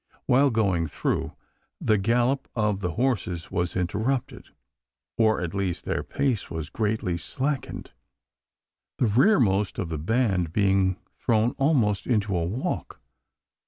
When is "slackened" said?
7.19-7.91